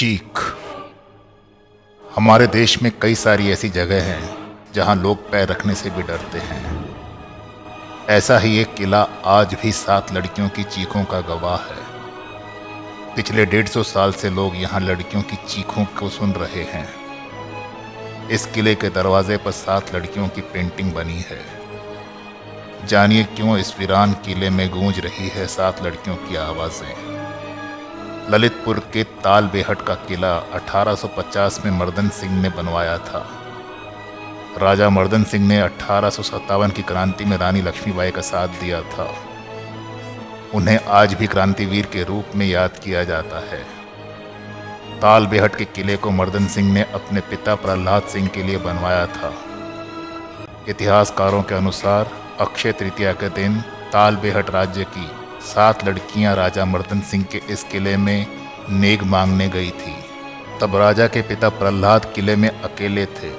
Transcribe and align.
चीख। 0.00 0.40
हमारे 2.16 2.46
देश 2.46 2.82
में 2.82 2.90
कई 3.02 3.14
सारी 3.14 3.50
ऐसी 3.50 3.68
जगह 3.68 4.02
हैं 4.02 4.72
जहाँ 4.74 4.94
लोग 4.96 5.30
पैर 5.30 5.48
रखने 5.48 5.74
से 5.74 5.90
भी 5.90 6.02
डरते 6.02 6.38
हैं। 6.38 6.86
ऐसा 8.08 8.38
ही 8.38 8.56
एक 8.58 8.74
किला 8.74 9.00
आज 9.24 9.54
भी 9.54 9.72
सात 9.72 10.12
लड़कियों 10.12 10.48
की 10.48 10.62
चीखों 10.62 11.04
का 11.04 11.20
गवाह 11.20 11.56
है। 11.56 13.16
पिछले 13.16 13.46
डेढ़ 13.46 13.68
सौ 13.68 13.82
साल 13.82 14.12
से 14.12 14.30
लोग 14.30 14.56
यहाँ 14.56 14.80
लड़कियों 14.80 15.22
की 15.22 15.36
चीखों 15.48 15.84
को 15.84 16.08
सुन 16.08 16.32
रहे 16.32 16.62
हैं। 16.62 16.88
इस 18.28 18.46
किले 18.46 18.74
के 18.74 18.88
दरवाजे 18.88 19.36
पर 19.36 19.50
सात 19.50 19.94
लड़कियों 19.94 20.28
की 20.28 20.40
पेंटिंग 20.40 20.92
बनी 20.92 21.20
है। 21.20 21.40
जानिए 22.86 23.24
क्यों 23.24 23.58
इस 23.58 23.78
वीरान 23.78 24.12
किले 24.12 24.50
में 24.50 24.68
गूंज 24.70 25.00
रही 25.00 25.28
है 25.28 25.46
सात 25.46 25.82
लड़कियों 25.82 26.16
की 26.16 26.36
आवाज़ें। 26.36 27.19
ललितपुर 28.30 28.78
के 28.78 29.04
ताल 29.04 29.46
बेहट 29.46 29.82
का 29.82 29.94
किला 29.94 30.36
1850 30.36 31.64
में 31.64 31.72
मर्दन 31.72 32.08
सिंह 32.08 32.42
ने 32.42 32.48
बनवाया 32.48 32.98
था। 32.98 33.28
राजा 34.58 34.90
मर्दन 34.90 35.24
सिंह 35.24 35.48
ने 35.48 35.60
अठारह 35.60 36.10
सौ 36.10 36.22
सत्तावन 36.22 36.70
की 36.70 36.82
क्रांति 36.82 37.24
में 37.24 37.36
रानी 37.36 37.62
लक्ष्मीबाई 37.62 38.10
का 38.10 38.20
साथ 38.20 38.48
दिया 38.48 38.82
था। 38.82 39.14
उन्हें 40.54 40.80
आज 40.88 41.14
भी 41.14 41.26
क्रांतिवीर 41.26 41.86
के 41.86 42.04
रूप 42.04 42.24
में 42.36 42.46
याद 42.46 42.70
किया 42.84 43.04
जाता 43.04 43.38
है। 43.38 43.62
ताल 45.00 45.26
बेहट 45.26 45.56
के 45.56 45.64
किले 45.64 45.96
को 45.96 46.10
मर्दन 46.10 46.46
सिंह 46.46 46.72
ने 46.72 46.82
अपने 46.82 47.20
पिता 47.20 47.54
प्रहलाद 47.54 48.02
सिंह 48.02 48.28
के 48.28 48.42
लिए 48.42 48.56
बनवाया 48.56 49.06
था। 49.06 49.34
इतिहासकारों 50.68 51.42
के 51.42 51.54
अनुसार 51.54 52.10
अक्षय 52.40 52.72
तृतीया 52.72 53.12
के 53.12 53.28
दिन 53.28 53.60
ताल 53.92 54.16
बेहट 54.16 54.50
राज्य 54.50 54.84
की 54.84 55.19
सात 55.40 55.84
लड़कियाँ 55.84 56.34
राजा 56.36 56.64
मर्दन 56.64 57.00
सिंह 57.00 57.24
के 57.24 57.40
इस 57.50 57.62
किले 57.64 57.96
में 57.96 58.26
नेग 58.70 59.02
मांगने 59.02 59.48
गई 59.48 59.70
थी। 59.70 59.94
तब 60.60 60.76
राजा 60.76 61.06
के 61.06 61.22
पिता 61.22 61.48
प्रहलाद 61.48 62.04
किले 62.04 62.36
में 62.36 62.48
अकेले 62.48 63.06
थे। 63.06 63.30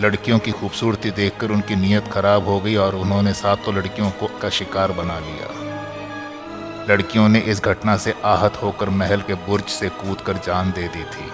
लड़कियों 0.00 0.38
की 0.38 0.50
खूबसूरती 0.50 1.10
देखकर 1.10 1.50
उनकी 1.50 1.76
नीयत 1.76 2.08
खराब 2.08 2.48
हो 2.48 2.60
गई 2.60 2.74
और 2.74 2.94
उन्होंने 2.94 3.32
सातों 3.32 3.74
लड़कियों 3.74 4.10
को 4.10 4.26
का 4.42 4.48
शिकार 4.48 4.92
बना 4.92 5.18
लिया। 5.18 5.48
लड़कियों 6.90 7.28
ने 7.28 7.38
इस 7.38 7.62
घटना 7.64 7.96
से 7.96 8.14
आहत 8.24 8.62
होकर 8.62 8.90
महल 8.90 9.20
के 9.20 9.34
बुर्ज 9.34 9.64
से 9.64 9.88
कूद 9.88 10.20
कर 10.20 10.36
जान 10.36 10.70
दे 10.70 10.88
दी 10.88 11.04
थी। 11.04 11.30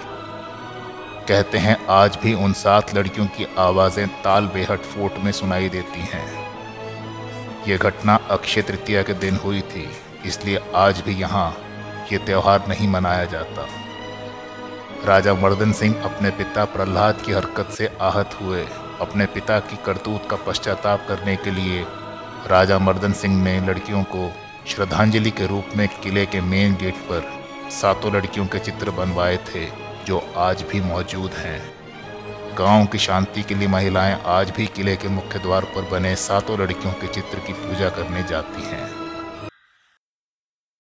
कहते 1.29 1.58
हैं, 1.58 1.86
आज 1.86 2.19
भी 2.23 2.34
उन 2.34 2.53
सात 2.53 2.95
लड़कियों 2.95 3.27
की 3.27 3.47
आवाज़ें 3.58 4.08
ताल 4.08 4.47
बेहट 4.47 4.81
फोर्ट 4.81 5.12
में 5.19 5.33
सुनाई 5.33 5.69
देती 5.69 6.01
हैं। 6.01 6.44
ये 7.67 7.77
घटना 7.79 8.15
अक्षय 8.31 8.62
तृतीया 8.62 9.03
के 9.03 9.15
दिन 9.15 9.37
हुई 9.37 9.61
थी, 9.62 9.87
इसलिए 10.27 10.59
आज 10.77 11.01
भी 11.01 11.15
यहाँ 11.15 11.51
ये 12.12 12.19
त्यौहार 12.19 12.65
नहीं 12.69 12.89
मनाया 12.89 13.25
जाता। 13.25 13.67
राजा 15.07 15.34
मर्दन 15.34 15.73
सिंह 15.73 16.03
अपने 16.05 16.31
पिता 16.31 16.65
प्रहलाद 16.65 17.20
की 17.20 17.33
हरकत 17.33 17.70
से 17.70 17.87
आहत 18.01 18.37
हुए। 18.41 18.65
अपने 19.01 19.27
पिता 19.27 19.59
की 19.61 19.77
करतूत 19.87 20.29
का 20.31 20.37
पश्चाताप 20.47 21.07
करने 21.09 21.37
के 21.37 21.51
लिए 21.51 21.85
राजा 22.48 22.79
मर्दन 22.79 23.12
सिंह 23.12 23.42
ने 23.45 23.59
लड़कियों 23.61 24.03
को 24.05 24.31
श्रद्धांजलि 24.69 25.31
के 25.31 25.47
रूप 25.47 25.77
में 25.77 25.87
किले 26.03 26.27
के 26.27 26.41
मेन 26.42 26.75
गेट 26.75 26.95
पर 27.09 27.31
सातों 27.73 28.12
लड़कियों 28.15 28.47
के 28.47 28.59
चित्र 28.59 28.91
बनवाए 28.91 29.37
थे, 29.47 29.65
जो 30.07 30.19
आज 30.37 30.62
भी 30.62 30.81
मौजूद 30.83 31.31
हैं। 31.37 31.61
गाँव 32.59 32.87
की 32.87 32.99
शांति 32.99 33.43
के 33.43 33.55
लिए 33.55 33.69
महिलाएँ 33.69 34.17
आज 34.27 34.51
भी 34.51 34.67
किले 34.67 34.97
के 34.97 35.09
मुख्य 35.09 35.39
द्वार 35.39 35.65
पर 35.65 35.89
बने 35.91 36.15
सातों 36.17 36.59
लड़कियों 36.61 36.93
के 36.93 37.07
चित्र 37.07 37.39
की 37.39 37.53
पूजा 37.53 37.89
करने 37.89 38.23
जाती 38.23 38.63
हैं। 38.63 39.04